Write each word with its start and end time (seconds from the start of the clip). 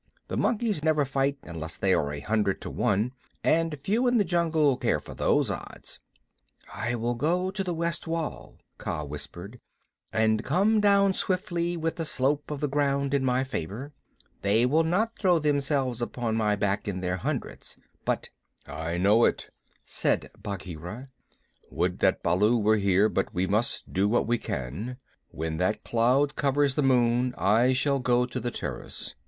The 0.29 0.35
monkeys 0.35 0.83
never 0.83 1.05
fight 1.05 1.37
unless 1.43 1.77
they 1.77 1.93
are 1.93 2.11
a 2.11 2.21
hundred 2.21 2.59
to 2.61 2.71
one, 2.71 3.11
and 3.43 3.77
few 3.79 4.07
in 4.07 4.17
the 4.17 4.23
jungle 4.23 4.75
care 4.75 4.99
for 4.99 5.13
those 5.13 5.51
odds. 5.51 5.99
"I 6.73 6.95
will 6.95 7.13
go 7.13 7.51
to 7.51 7.63
the 7.63 7.75
west 7.75 8.07
wall," 8.07 8.57
Kaa 8.79 9.03
whispered, 9.05 9.59
"and 10.11 10.43
come 10.43 10.81
down 10.81 11.13
swiftly 11.13 11.77
with 11.77 11.97
the 11.97 12.05
slope 12.05 12.49
of 12.49 12.61
the 12.61 12.67
ground 12.67 13.13
in 13.13 13.23
my 13.23 13.43
favor. 13.43 13.93
They 14.41 14.65
will 14.65 14.83
not 14.83 15.19
throw 15.19 15.37
themselves 15.37 16.01
upon 16.01 16.35
my 16.35 16.55
back 16.55 16.87
in 16.87 17.01
their 17.01 17.17
hundreds, 17.17 17.77
but" 18.03 18.31
"I 18.65 18.97
know 18.97 19.23
it," 19.25 19.51
said 19.85 20.31
Bagheera. 20.35 21.09
"Would 21.69 21.99
that 21.99 22.23
Baloo 22.23 22.57
were 22.57 22.77
here, 22.77 23.07
but 23.07 23.35
we 23.35 23.45
must 23.45 23.93
do 23.93 24.07
what 24.09 24.25
we 24.25 24.39
can. 24.39 24.97
When 25.29 25.57
that 25.57 25.83
cloud 25.83 26.35
covers 26.35 26.73
the 26.73 26.81
moon 26.81 27.35
I 27.37 27.73
shall 27.73 27.99
go 27.99 28.25
to 28.25 28.39
the 28.39 28.49
terrace. 28.49 29.13